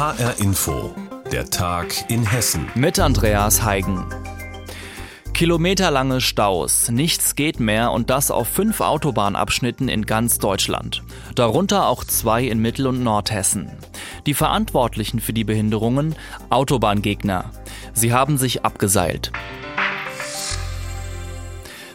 [0.00, 0.94] HR Info,
[1.30, 2.66] der Tag in Hessen.
[2.74, 4.06] Mit Andreas Heigen.
[5.34, 11.02] Kilometerlange Staus, nichts geht mehr und das auf fünf Autobahnabschnitten in ganz Deutschland.
[11.34, 13.70] Darunter auch zwei in Mittel- und Nordhessen.
[14.24, 16.16] Die Verantwortlichen für die Behinderungen
[16.48, 17.50] Autobahngegner.
[17.92, 19.32] Sie haben sich abgeseilt.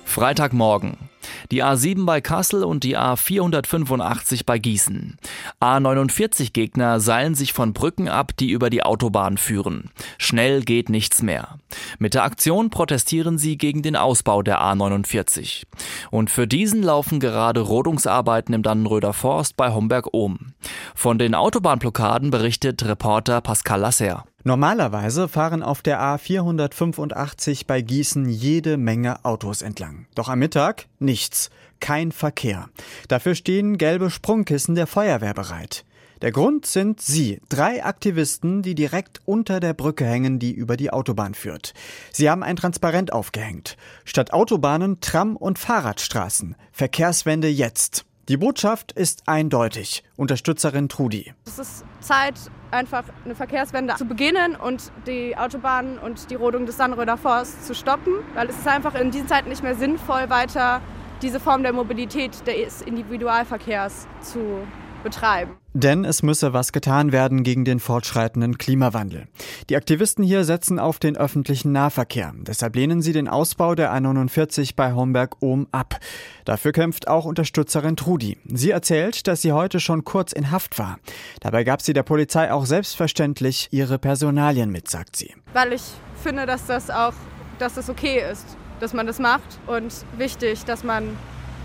[0.03, 1.04] Freitagmorgen.
[1.52, 5.18] Die A7 bei Kassel und die A485 bei Gießen.
[5.62, 9.91] A49-Gegner seilen sich von Brücken ab, die über die Autobahn führen.
[10.17, 11.59] Schnell geht nichts mehr.
[12.00, 15.63] Mit der Aktion protestieren sie gegen den Ausbau der A49.
[16.12, 20.53] Und für diesen laufen gerade Rodungsarbeiten im Dannenröder Forst bei Homberg-Ohm.
[20.95, 24.25] Von den Autobahnblockaden berichtet Reporter Pascal Lasser.
[24.48, 30.05] Normalerweise fahren auf der A485 bei Gießen jede Menge Autos entlang.
[30.13, 31.49] Doch am Mittag nichts,
[31.80, 32.70] kein Verkehr.
[33.08, 35.84] Dafür stehen gelbe Sprungkissen der Feuerwehr bereit.
[36.22, 40.91] Der Grund sind Sie, drei Aktivisten, die direkt unter der Brücke hängen, die über die
[40.91, 41.73] Autobahn führt.
[42.12, 43.78] Sie haben ein Transparent aufgehängt.
[44.03, 46.56] Statt Autobahnen Tram- und Fahrradstraßen.
[46.72, 48.06] Verkehrswende jetzt.
[48.28, 50.04] Die Botschaft ist eindeutig.
[50.16, 51.31] Unterstützerin Trudi.
[51.45, 52.34] Es ist Zeit,
[52.72, 57.76] einfach eine Verkehrswende zu beginnen und die Autobahnen und die Rodung des Sandröder Forsts zu
[57.76, 60.81] stoppen, weil es ist einfach in diesen Zeiten nicht mehr sinnvoll, weiter
[61.22, 64.66] diese Form der Mobilität des Individualverkehrs zu
[65.03, 65.56] betreiben.
[65.78, 69.28] Denn es müsse was getan werden gegen den fortschreitenden Klimawandel.
[69.70, 72.34] Die Aktivisten hier setzen auf den öffentlichen Nahverkehr.
[72.34, 76.00] Deshalb lehnen sie den Ausbau der A49 bei Homberg-Ohm ab.
[76.46, 78.38] Dafür kämpft auch Unterstützerin Trudi.
[78.46, 80.98] Sie erzählt, dass sie heute schon kurz in Haft war.
[81.42, 85.36] Dabei gab sie der Polizei auch selbstverständlich ihre Personalien mit, sagt sie.
[85.52, 85.84] Weil ich
[86.23, 87.14] finde, dass das auch,
[87.59, 88.46] dass das okay ist,
[88.80, 91.18] dass man das macht und wichtig, dass man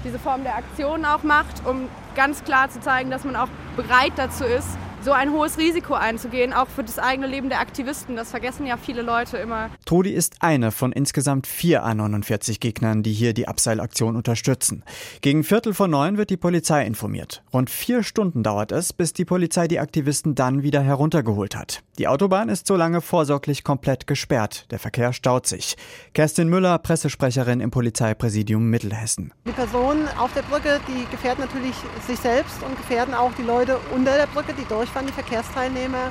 [0.02, 1.88] diese Form der Aktion auch macht, um
[2.20, 4.68] ganz klar zu zeigen, dass man auch bereit dazu ist,
[5.02, 8.16] so ein hohes Risiko einzugehen, auch für das eigene Leben der Aktivisten.
[8.16, 9.70] Das vergessen ja viele Leute immer.
[9.86, 14.84] Trudi ist eine von insgesamt vier A49-Gegnern, die hier die Abseilaktion unterstützen.
[15.22, 17.42] Gegen Viertel vor neun wird die Polizei informiert.
[17.52, 21.82] Rund vier Stunden dauert es, bis die Polizei die Aktivisten dann wieder heruntergeholt hat.
[21.98, 24.66] Die Autobahn ist so lange vorsorglich komplett gesperrt.
[24.70, 25.76] Der Verkehr staut sich.
[26.14, 29.32] Kerstin Müller, Pressesprecherin im Polizeipräsidium Mittelhessen.
[29.46, 31.74] Die Personen auf der Brücke, die gefährden natürlich
[32.06, 36.10] sich selbst und gefährden auch die Leute unter der Brücke, die durchfahren, die Verkehrsteilnehmer.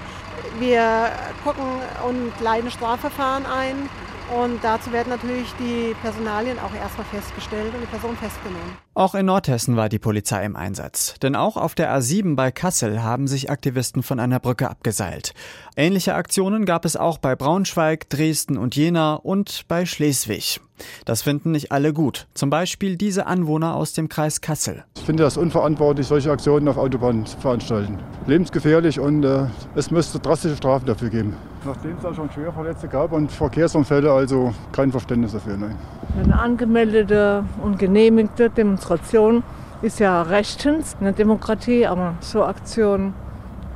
[0.59, 1.11] Wir
[1.43, 1.65] gucken
[2.07, 3.89] und leiten Strafverfahren ein.
[4.35, 8.77] Und dazu werden natürlich die Personalien auch erstmal festgestellt und die Person festgenommen.
[8.93, 11.15] Auch in Nordhessen war die Polizei im Einsatz.
[11.23, 15.33] Denn auch auf der A7 bei Kassel haben sich Aktivisten von einer Brücke abgeseilt.
[15.75, 20.61] Ähnliche Aktionen gab es auch bei Braunschweig, Dresden und Jena und bei Schleswig.
[21.05, 22.27] Das finden nicht alle gut.
[22.33, 24.83] Zum Beispiel diese Anwohner aus dem Kreis Kassel.
[24.97, 27.97] Ich finde das unverantwortlich, solche Aktionen auf Autobahnen zu veranstalten.
[28.27, 29.45] Lebensgefährlich und äh,
[29.75, 31.35] es müsste drastische Strafen dafür geben.
[31.65, 35.57] Nachdem es da schon Schwerverletzte gab und Verkehrsunfälle, also kein Verständnis dafür.
[35.57, 35.75] Nein.
[36.23, 39.43] Eine angemeldete und genehmigte Demonstration
[39.81, 43.13] ist ja rechtens eine Demokratie, aber so Aktionen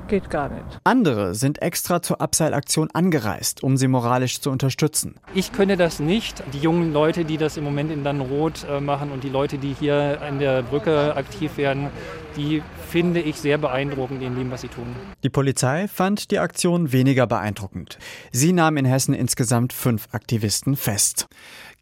[0.08, 0.80] geht gar nicht.
[0.84, 5.16] Andere sind extra zur Abseilaktion angereist, um sie moralisch zu unterstützen.
[5.34, 6.44] Ich könne das nicht.
[6.54, 9.76] Die jungen Leute, die das im Moment in Dannenrot äh, machen und die Leute, die
[9.80, 11.90] hier an der Brücke aktiv werden,
[12.36, 14.96] die finde ich sehr beeindruckend in dem, was sie tun.
[15.24, 17.98] Die Polizei fand die Aktion weniger beeindruckend.
[18.32, 21.28] Sie nahm in Hessen insgesamt fünf Aktivisten fest.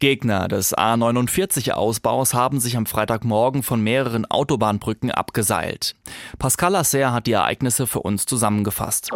[0.02, 5.94] Gegner des A49-Ausbaus haben sich am Freitagmorgen von mehreren Autobahnbrücken abgeseilt.
[6.40, 9.10] Pascal Lasser hat die Ereignisse für uns zusammengefasst.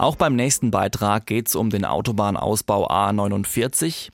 [0.00, 4.08] Auch beim nächsten Beitrag geht es um den Autobahnausbau A49.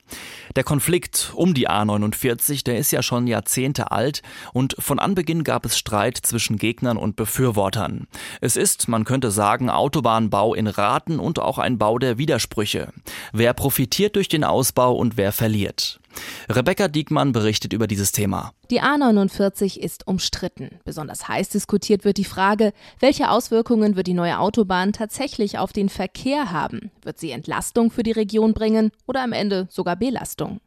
[0.57, 4.21] Der Konflikt um die A49, der ist ja schon Jahrzehnte alt
[4.51, 8.07] und von Anbeginn gab es Streit zwischen Gegnern und Befürwortern.
[8.41, 12.91] Es ist, man könnte sagen, Autobahnbau in Raten und auch ein Bau der Widersprüche.
[13.31, 16.01] Wer profitiert durch den Ausbau und wer verliert?
[16.49, 18.53] Rebecca Diekmann berichtet über dieses Thema.
[18.69, 20.79] Die A49 ist umstritten.
[20.85, 25.89] Besonders heiß diskutiert wird die Frage, welche Auswirkungen wird die neue Autobahn tatsächlich auf den
[25.89, 26.91] Verkehr haben?
[27.03, 30.59] Wird sie Entlastung für die Region bringen oder am Ende sogar Belastung?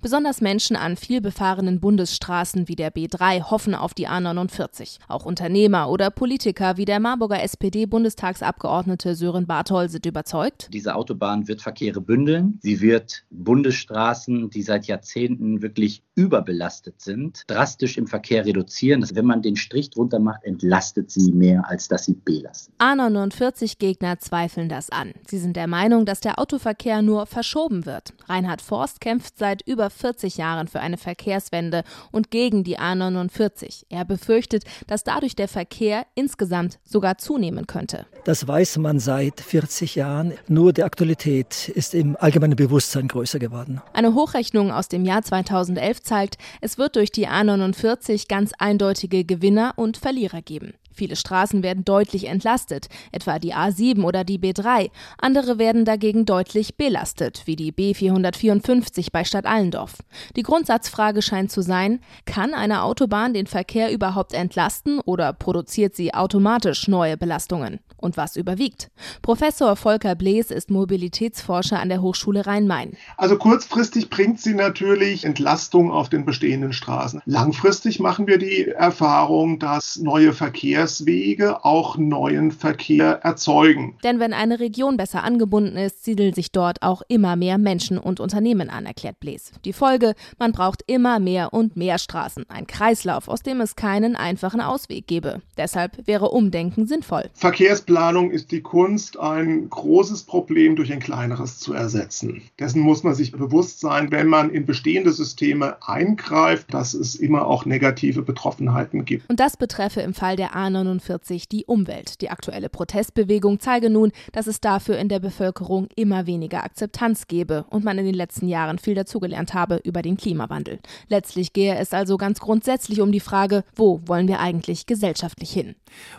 [0.00, 4.98] Besonders Menschen an vielbefahrenen Bundesstraßen wie der B3 hoffen auf die A49.
[5.08, 10.68] Auch Unternehmer oder Politiker wie der Marburger SPD-Bundestagsabgeordnete Sören Barthol sind überzeugt.
[10.72, 12.58] Diese Autobahn wird Verkehre bündeln.
[12.62, 19.00] Sie wird Bundesstraßen, die seit Jahrzehnten wirklich überbelastet sind, drastisch im Verkehr reduzieren.
[19.00, 22.72] Das, wenn man den Strich drunter macht, entlastet sie mehr, als dass sie belastet.
[22.78, 25.12] A49-Gegner zweifeln das an.
[25.28, 28.14] Sie sind der Meinung, dass der Autoverkehr nur verschoben wird.
[28.28, 31.82] Reinhard Forst kämpft seit über 40 Jahren für eine Verkehrswende
[32.12, 33.86] und gegen die A49.
[33.88, 38.06] Er befürchtet, dass dadurch der Verkehr insgesamt sogar zunehmen könnte.
[38.24, 40.34] Das weiß man seit 40 Jahren.
[40.48, 43.82] Nur die Aktualität ist im allgemeinen Bewusstsein größer geworden.
[43.92, 49.74] Eine Hochrechnung aus dem Jahr 2011 zeigt, es wird durch die A49 ganz eindeutige Gewinner
[49.76, 50.74] und Verlierer geben.
[50.94, 54.90] Viele Straßen werden deutlich entlastet, etwa die A7 oder die B3.
[55.18, 59.98] Andere werden dagegen deutlich belastet, wie die B454 bei Stadt Allendorf.
[60.36, 66.14] Die Grundsatzfrage scheint zu sein, kann eine Autobahn den Verkehr überhaupt entlasten oder produziert sie
[66.14, 67.80] automatisch neue Belastungen?
[67.96, 68.90] Und was überwiegt?
[69.22, 72.98] Professor Volker Blees ist Mobilitätsforscher an der Hochschule Rhein-Main.
[73.16, 77.22] Also kurzfristig bringt sie natürlich Entlastung auf den bestehenden Straßen.
[77.24, 80.34] Langfristig machen wir die Erfahrung, dass neue
[80.84, 83.96] Verkehrswege auch neuen Verkehr erzeugen.
[84.04, 88.20] Denn wenn eine Region besser angebunden ist, siedeln sich dort auch immer mehr Menschen und
[88.20, 89.52] Unternehmen an, erklärt Blees.
[89.64, 92.44] Die Folge, man braucht immer mehr und mehr Straßen.
[92.48, 95.40] Ein Kreislauf, aus dem es keinen einfachen Ausweg gebe.
[95.56, 97.30] Deshalb wäre Umdenken sinnvoll.
[97.32, 102.42] Verkehrsplanung ist die Kunst, ein großes Problem durch ein kleineres zu ersetzen.
[102.58, 107.46] Dessen muss man sich bewusst sein, wenn man in bestehende Systeme eingreift, dass es immer
[107.46, 109.30] auch negative Betroffenheiten gibt.
[109.30, 112.20] Und das betreffe im Fall der A49 die Umwelt.
[112.20, 117.64] Die aktuelle Protestbewegung zeige nun, dass es dafür in der Bevölkerung immer weniger Akzeptanz gebe
[117.70, 120.80] und man in den letzten Jahren viel dazugelernt habe über den Klimawandel.
[121.08, 125.74] Letztlich gehe es also ganz grundsätzlich um die Frage, wo wollen wir eigentlich gesellschaftlich hin?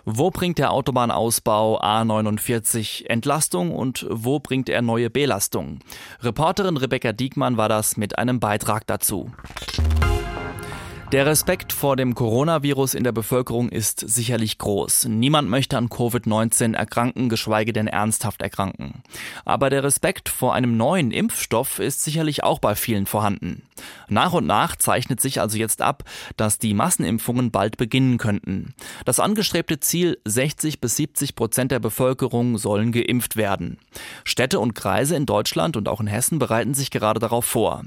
[0.06, 5.80] Wo bringt der Autobahnausbau A49 Entlastung und wo bringt er neue Belastung?
[6.22, 9.32] Reporterin Rebecca Diekmann war das mit einem Beitrag dazu.
[11.12, 15.06] Der Respekt vor dem Coronavirus in der Bevölkerung ist sicherlich groß.
[15.06, 19.04] Niemand möchte an Covid-19 erkranken, geschweige denn ernsthaft erkranken.
[19.46, 23.62] Aber der Respekt vor einem neuen Impfstoff ist sicherlich auch bei vielen vorhanden.
[24.08, 26.04] Nach und nach zeichnet sich also jetzt ab,
[26.38, 28.74] dass die Massenimpfungen bald beginnen könnten.
[29.06, 33.78] Das angestrebte Ziel 60 bis 70 Prozent der Bevölkerung sollen geimpft werden.
[34.24, 37.84] Städte und Kreise in Deutschland und auch in Hessen bereiten sich gerade darauf vor.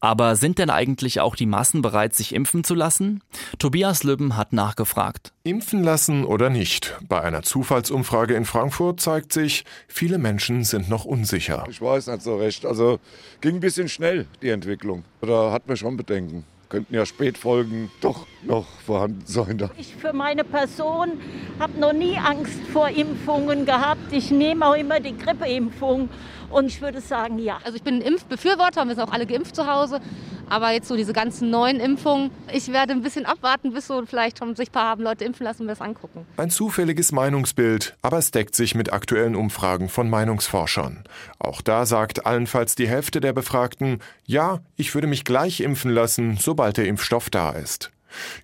[0.00, 3.22] Aber sind denn eigentlich auch die Massen bereit, sich impfen impfen zu lassen?
[3.58, 5.32] Tobias Lübben hat nachgefragt.
[5.42, 6.96] Impfen lassen oder nicht?
[7.06, 11.66] Bei einer Zufallsumfrage in Frankfurt zeigt sich, viele Menschen sind noch unsicher.
[11.68, 12.64] Ich weiß nicht so recht.
[12.64, 12.98] Also
[13.42, 15.04] ging ein bisschen schnell, die Entwicklung.
[15.20, 19.70] Da hat man schon Bedenken könnten ja Spätfolgen doch noch vorhanden sein.
[19.78, 21.12] Ich für meine Person
[21.60, 24.12] habe noch nie Angst vor Impfungen gehabt.
[24.12, 26.08] Ich nehme auch immer die Grippeimpfung
[26.50, 27.58] und ich würde sagen, ja.
[27.64, 30.00] Also ich bin Impfbefürworter, wir sind auch alle geimpft zu Hause.
[30.48, 34.38] Aber jetzt so diese ganzen neuen Impfungen, ich werde ein bisschen abwarten, bis so vielleicht
[34.38, 36.26] schon sich ein paar haben Leute impfen lassen und wir es angucken.
[36.36, 41.04] Ein zufälliges Meinungsbild, aber es deckt sich mit aktuellen Umfragen von Meinungsforschern.
[41.38, 46.36] Auch da sagt allenfalls die Hälfte der Befragten, ja, ich würde mich gleich impfen lassen,
[46.36, 47.90] sobald der Impfstoff da ist.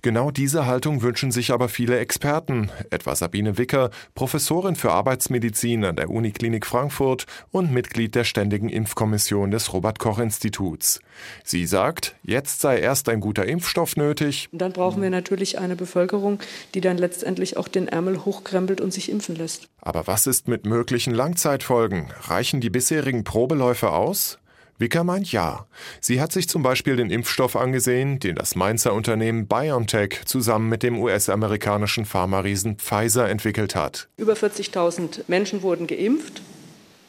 [0.03, 5.97] Genau diese Haltung wünschen sich aber viele Experten, etwa Sabine Wicker, Professorin für Arbeitsmedizin an
[5.97, 11.01] der Uniklinik Frankfurt und Mitglied der Ständigen Impfkommission des Robert Koch Instituts.
[11.45, 14.49] Sie sagt, jetzt sei erst ein guter Impfstoff nötig.
[14.53, 16.41] Dann brauchen wir natürlich eine Bevölkerung,
[16.75, 19.69] die dann letztendlich auch den Ärmel hochkrempelt und sich impfen lässt.
[19.81, 22.11] Aber was ist mit möglichen Langzeitfolgen?
[22.23, 24.39] Reichen die bisherigen Probeläufe aus?
[24.83, 25.67] Wicker meint ja.
[26.01, 30.83] Sie hat sich zum Beispiel den Impfstoff angesehen, den das Mainzer Unternehmen BioNTech zusammen mit
[30.83, 34.09] dem US-amerikanischen Pharmariesen Pfizer entwickelt hat.
[34.17, 36.43] Über 40.000 Menschen wurden geimpft.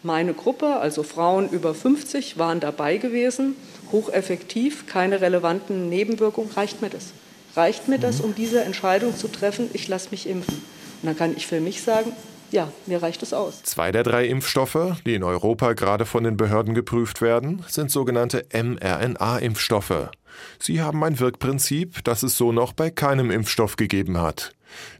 [0.04, 3.56] Meine Gruppe, also Frauen über 50, waren dabei gewesen.
[3.92, 6.52] Hocheffektiv, keine relevanten Nebenwirkungen.
[6.52, 7.14] Reicht mir das?
[7.56, 8.26] Reicht mir das, mhm.
[8.26, 10.62] um diese Entscheidung zu treffen, ich lasse mich impfen?
[11.02, 12.12] Und dann kann ich für mich sagen,
[12.54, 13.64] ja, mir reicht es aus.
[13.64, 18.46] Zwei der drei Impfstoffe, die in Europa gerade von den Behörden geprüft werden, sind sogenannte
[18.54, 20.12] mRNA-Impfstoffe.
[20.60, 24.54] Sie haben ein Wirkprinzip, das es so noch bei keinem Impfstoff gegeben hat.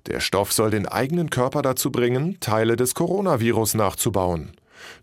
[0.08, 4.52] Der Stoff soll den eigenen Körper dazu bringen, Teile des Coronavirus nachzubauen.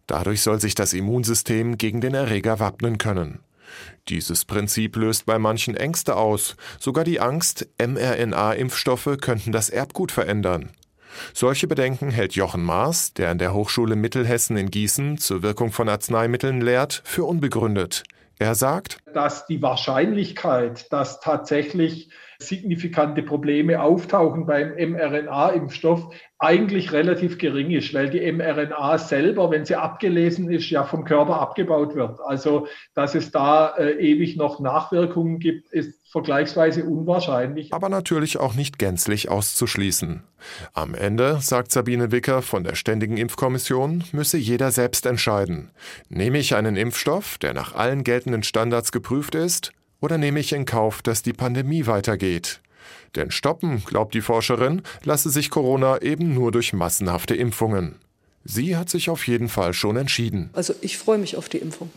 [0.06, 3.40] Dadurch soll sich das Immunsystem gegen den Erreger wappnen können.
[4.08, 10.70] Dieses Prinzip löst bei manchen Ängste aus, sogar die Angst, mRNA-Impfstoffe könnten das Erbgut verändern.
[11.34, 15.88] Solche Bedenken hält Jochen Maas, der an der Hochschule Mittelhessen in Gießen zur Wirkung von
[15.88, 18.04] Arzneimitteln lehrt, für unbegründet.
[18.38, 22.08] Er sagt, dass die Wahrscheinlichkeit, dass tatsächlich
[22.42, 29.76] signifikante Probleme auftauchen beim mRNA-Impfstoff, eigentlich relativ gering ist, weil die mRNA selber, wenn sie
[29.76, 32.18] abgelesen ist, ja vom Körper abgebaut wird.
[32.24, 37.74] Also, dass es da äh, ewig noch Nachwirkungen gibt, ist vergleichsweise unwahrscheinlich.
[37.74, 40.22] Aber natürlich auch nicht gänzlich auszuschließen.
[40.72, 45.70] Am Ende, sagt Sabine Wicker von der Ständigen Impfkommission, müsse jeder selbst entscheiden.
[46.08, 50.64] Nehme ich einen Impfstoff, der nach allen geltenden Standards geprüft ist, oder nehme ich in
[50.64, 52.60] Kauf, dass die Pandemie weitergeht?
[53.16, 57.96] Denn stoppen, glaubt die Forscherin, lasse sich Corona eben nur durch massenhafte Impfungen.
[58.44, 60.50] Sie hat sich auf jeden Fall schon entschieden.
[60.52, 61.90] Also ich freue mich auf die Impfung.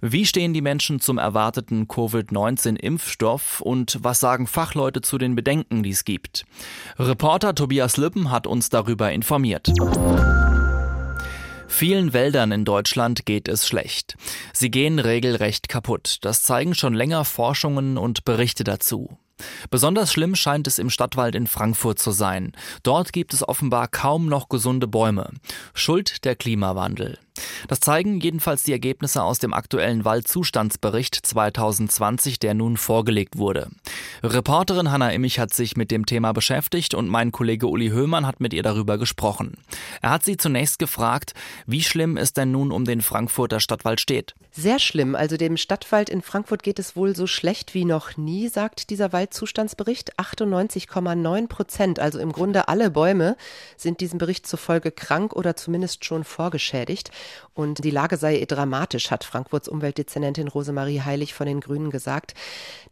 [0.00, 5.90] Wie stehen die Menschen zum erwarteten Covid-19-Impfstoff und was sagen Fachleute zu den Bedenken, die
[5.90, 6.44] es gibt?
[6.98, 9.72] Reporter Tobias Lippen hat uns darüber informiert.
[11.68, 14.16] Vielen Wäldern in Deutschland geht es schlecht.
[14.52, 16.16] Sie gehen regelrecht kaputt.
[16.22, 19.18] Das zeigen schon länger Forschungen und Berichte dazu.
[19.70, 22.52] Besonders schlimm scheint es im Stadtwald in Frankfurt zu sein.
[22.82, 25.30] Dort gibt es offenbar kaum noch gesunde Bäume.
[25.74, 27.18] Schuld der Klimawandel.
[27.66, 33.68] Das zeigen jedenfalls die Ergebnisse aus dem aktuellen Waldzustandsbericht 2020, der nun vorgelegt wurde.
[34.22, 38.40] Reporterin Hanna Immich hat sich mit dem Thema beschäftigt und mein Kollege Uli Höhmann hat
[38.40, 39.58] mit ihr darüber gesprochen.
[40.02, 41.34] Er hat sie zunächst gefragt,
[41.66, 44.34] wie schlimm es denn nun um den Frankfurter Stadtwald steht.
[44.50, 45.14] Sehr schlimm.
[45.14, 49.12] Also dem Stadtwald in Frankfurt geht es wohl so schlecht wie noch nie, sagt dieser
[49.12, 50.18] Waldzustandsbericht.
[50.18, 53.36] 98,9 Prozent, also im Grunde alle Bäume,
[53.76, 57.10] sind diesem Bericht zufolge krank oder zumindest schon vorgeschädigt.
[57.58, 62.34] Und die Lage sei dramatisch, hat Frankfurts Umweltdezernentin Rosemarie Heilig von den Grünen gesagt.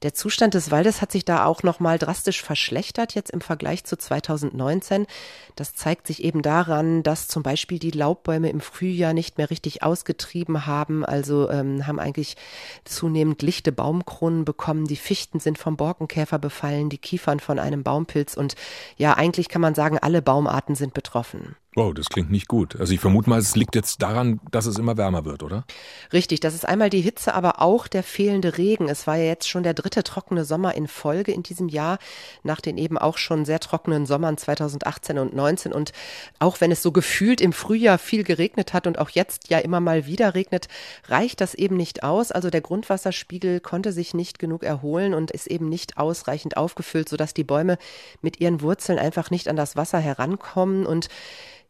[0.02, 3.84] Der Zustand des Waldes hat sich da auch noch mal drastisch verschlechtert jetzt im Vergleich
[3.84, 5.06] zu 2019.
[5.54, 9.84] Das zeigt sich eben daran, dass zum Beispiel die Laubbäume im Frühjahr nicht mehr richtig
[9.84, 12.36] ausgetrieben haben, also ähm, haben eigentlich
[12.84, 14.86] zunehmend lichte Baumkronen bekommen.
[14.88, 18.56] Die Fichten sind vom Borkenkäfer befallen, die Kiefern von einem Baumpilz und
[18.96, 21.54] ja, eigentlich kann man sagen, alle Baumarten sind betroffen.
[21.76, 22.80] Wow, das klingt nicht gut.
[22.80, 25.66] Also ich vermute mal, es liegt jetzt daran, dass es immer wärmer wird, oder?
[26.10, 28.88] Richtig, das ist einmal die Hitze, aber auch der fehlende Regen.
[28.88, 31.98] Es war ja jetzt schon der dritte trockene Sommer in Folge in diesem Jahr,
[32.42, 35.74] nach den eben auch schon sehr trockenen Sommern 2018 und 19.
[35.74, 35.92] Und
[36.38, 39.80] auch wenn es so gefühlt im Frühjahr viel geregnet hat und auch jetzt ja immer
[39.80, 40.68] mal wieder regnet,
[41.08, 42.32] reicht das eben nicht aus.
[42.32, 47.34] Also der Grundwasserspiegel konnte sich nicht genug erholen und ist eben nicht ausreichend aufgefüllt, sodass
[47.34, 47.76] die Bäume
[48.22, 51.10] mit ihren Wurzeln einfach nicht an das Wasser herankommen und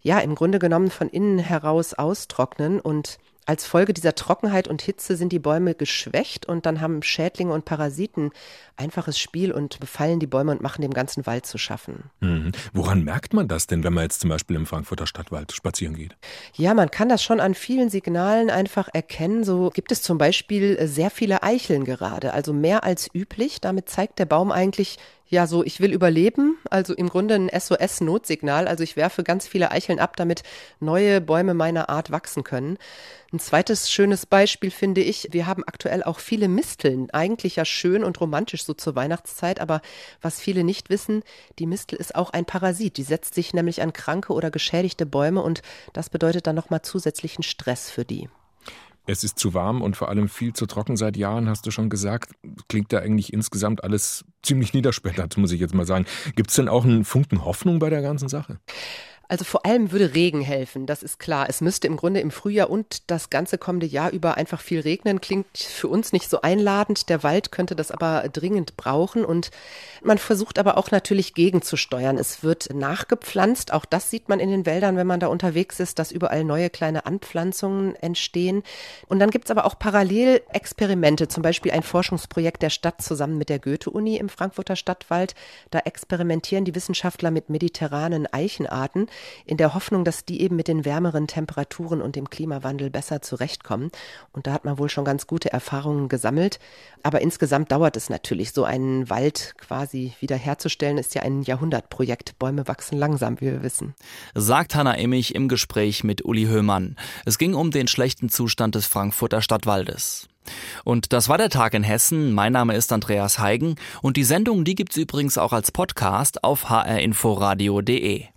[0.02, 5.16] ja im Grunde genommen von innen heraus austrocknen und als Folge dieser Trockenheit und Hitze
[5.16, 8.32] sind die Bäume geschwächt und dann haben Schädlinge und Parasiten
[8.76, 12.10] einfaches Spiel und befallen die Bäume und machen dem ganzen Wald zu schaffen.
[12.20, 12.50] Mhm.
[12.72, 16.16] Woran merkt man das denn, wenn man jetzt zum Beispiel im Frankfurter Stadtwald spazieren geht?
[16.54, 19.44] Ja, man kann das schon an vielen Signalen einfach erkennen.
[19.44, 23.60] So gibt es zum Beispiel sehr viele Eicheln gerade, also mehr als üblich.
[23.60, 24.98] Damit zeigt der Baum eigentlich,
[25.28, 28.68] ja, so, ich will überleben, also im Grunde ein SOS-Notsignal.
[28.68, 30.45] Also ich werfe ganz viele Eicheln ab, damit
[30.78, 32.78] neue Bäume meiner Art wachsen können.
[33.33, 37.11] Ein zweites schönes Beispiel finde ich, wir haben aktuell auch viele Misteln.
[37.11, 39.80] Eigentlich ja schön und romantisch so zur Weihnachtszeit, aber
[40.23, 41.25] was viele nicht wissen,
[41.59, 42.97] die Mistel ist auch ein Parasit.
[42.97, 47.42] Die setzt sich nämlich an kranke oder geschädigte Bäume und das bedeutet dann nochmal zusätzlichen
[47.42, 48.28] Stress für die.
[49.06, 51.88] Es ist zu warm und vor allem viel zu trocken seit Jahren, hast du schon
[51.88, 52.32] gesagt.
[52.68, 56.06] Klingt da eigentlich insgesamt alles ziemlich niederschmetternd, muss ich jetzt mal sagen.
[56.34, 58.58] Gibt es denn auch einen Funken Hoffnung bei der ganzen Sache?
[59.28, 61.47] Also vor allem würde Regen helfen, das ist klar.
[61.49, 65.21] Es müsste im Grunde im Frühjahr und das ganze kommende Jahr über einfach viel regnen.
[65.21, 67.09] Klingt für uns nicht so einladend.
[67.09, 69.50] Der Wald könnte das aber dringend brauchen und
[70.02, 72.18] man versucht aber auch natürlich gegenzusteuern.
[72.18, 73.73] Es wird nachgepflanzt.
[73.73, 76.71] Auch das sieht man in den Wäldern, wenn man da unterwegs ist, dass überall neue
[76.71, 78.62] kleine Anpflanzungen entstehen.
[79.09, 83.49] Und dann gibt's aber auch parallel Experimente, zum Beispiel ein Forschungsprojekt der Stadt zusammen mit
[83.49, 85.35] der Goethe-Uni im Frankfurter Stadtwald.
[85.71, 89.09] Da experimentieren die Wissenschaftler mit mediterranen Eichenarten
[89.44, 93.90] in der Hoffnung, dass die eben mit den wärmeren Temperaturen und dem Klimawandel besser zurechtkommen.
[94.32, 96.58] Und da hat man wohl schon ganz gute Erfahrungen gesammelt.
[97.02, 102.38] Aber insgesamt dauert es natürlich, so einen Wald quasi wiederherzustellen, ist ja ein Jahrhundertprojekt.
[102.38, 103.94] Bäume wachsen langsam, wie wir wissen.
[104.35, 106.96] Sagt Hanna Immich im Gespräch mit Uli Höhmann.
[107.25, 110.28] Es ging um den schlechten Zustand des Frankfurter Stadtwaldes.
[110.85, 112.32] Und das war der Tag in Hessen.
[112.32, 116.70] Mein Name ist Andreas Heigen und die Sendung, die gibt's übrigens auch als Podcast auf
[116.70, 118.36] hrinforadio.de.